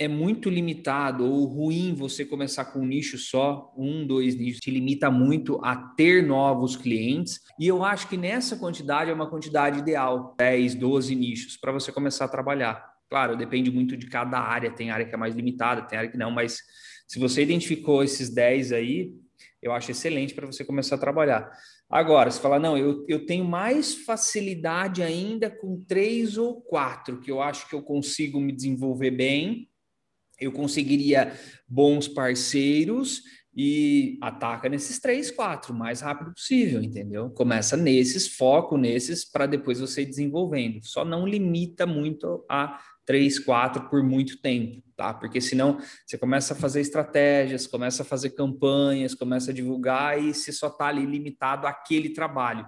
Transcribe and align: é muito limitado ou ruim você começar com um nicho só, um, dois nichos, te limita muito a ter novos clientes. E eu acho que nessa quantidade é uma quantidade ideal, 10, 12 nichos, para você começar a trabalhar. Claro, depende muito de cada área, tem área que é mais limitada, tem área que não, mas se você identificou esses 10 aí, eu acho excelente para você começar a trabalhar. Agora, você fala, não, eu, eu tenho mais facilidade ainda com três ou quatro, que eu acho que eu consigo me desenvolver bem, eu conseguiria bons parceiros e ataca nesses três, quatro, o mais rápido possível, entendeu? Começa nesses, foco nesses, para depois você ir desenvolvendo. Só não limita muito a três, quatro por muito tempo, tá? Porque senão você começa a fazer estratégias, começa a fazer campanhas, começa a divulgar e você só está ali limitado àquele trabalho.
é 0.00 0.06
muito 0.06 0.48
limitado 0.48 1.24
ou 1.24 1.44
ruim 1.44 1.92
você 1.92 2.24
começar 2.24 2.66
com 2.66 2.80
um 2.80 2.86
nicho 2.86 3.18
só, 3.18 3.74
um, 3.76 4.06
dois 4.06 4.36
nichos, 4.36 4.60
te 4.60 4.70
limita 4.70 5.10
muito 5.10 5.60
a 5.64 5.74
ter 5.74 6.22
novos 6.22 6.76
clientes. 6.76 7.40
E 7.58 7.66
eu 7.66 7.82
acho 7.82 8.08
que 8.08 8.16
nessa 8.16 8.56
quantidade 8.56 9.10
é 9.10 9.14
uma 9.14 9.28
quantidade 9.28 9.80
ideal, 9.80 10.36
10, 10.38 10.76
12 10.76 11.14
nichos, 11.16 11.56
para 11.56 11.72
você 11.72 11.90
começar 11.90 12.26
a 12.26 12.28
trabalhar. 12.28 12.88
Claro, 13.10 13.36
depende 13.36 13.72
muito 13.72 13.96
de 13.96 14.06
cada 14.06 14.38
área, 14.38 14.70
tem 14.70 14.90
área 14.90 15.04
que 15.04 15.14
é 15.14 15.18
mais 15.18 15.34
limitada, 15.34 15.82
tem 15.82 15.98
área 15.98 16.10
que 16.10 16.18
não, 16.18 16.30
mas 16.30 16.60
se 17.08 17.18
você 17.18 17.42
identificou 17.42 18.04
esses 18.04 18.32
10 18.32 18.72
aí, 18.72 19.12
eu 19.60 19.72
acho 19.72 19.90
excelente 19.90 20.32
para 20.32 20.46
você 20.46 20.64
começar 20.64 20.94
a 20.94 20.98
trabalhar. 20.98 21.50
Agora, 21.90 22.30
você 22.30 22.40
fala, 22.40 22.60
não, 22.60 22.76
eu, 22.76 23.04
eu 23.08 23.26
tenho 23.26 23.44
mais 23.44 23.94
facilidade 23.94 25.02
ainda 25.02 25.50
com 25.50 25.82
três 25.88 26.36
ou 26.36 26.60
quatro, 26.60 27.18
que 27.18 27.30
eu 27.30 27.42
acho 27.42 27.68
que 27.68 27.74
eu 27.74 27.82
consigo 27.82 28.38
me 28.38 28.52
desenvolver 28.52 29.10
bem, 29.10 29.68
eu 30.40 30.52
conseguiria 30.52 31.32
bons 31.68 32.08
parceiros 32.08 33.22
e 33.60 34.16
ataca 34.22 34.68
nesses 34.68 35.00
três, 35.00 35.32
quatro, 35.32 35.72
o 35.72 35.76
mais 35.76 36.00
rápido 36.00 36.32
possível, 36.32 36.80
entendeu? 36.80 37.28
Começa 37.30 37.76
nesses, 37.76 38.28
foco 38.28 38.76
nesses, 38.76 39.24
para 39.24 39.46
depois 39.46 39.80
você 39.80 40.02
ir 40.02 40.06
desenvolvendo. 40.06 40.78
Só 40.84 41.04
não 41.04 41.26
limita 41.26 41.84
muito 41.84 42.44
a 42.48 42.78
três, 43.04 43.38
quatro 43.38 43.88
por 43.88 44.02
muito 44.04 44.40
tempo, 44.40 44.80
tá? 44.94 45.12
Porque 45.12 45.40
senão 45.40 45.78
você 46.06 46.16
começa 46.16 46.54
a 46.54 46.56
fazer 46.56 46.82
estratégias, 46.82 47.66
começa 47.66 48.02
a 48.02 48.06
fazer 48.06 48.30
campanhas, 48.30 49.14
começa 49.14 49.50
a 49.50 49.54
divulgar 49.54 50.22
e 50.22 50.32
você 50.32 50.52
só 50.52 50.68
está 50.68 50.86
ali 50.86 51.04
limitado 51.04 51.66
àquele 51.66 52.10
trabalho. 52.10 52.64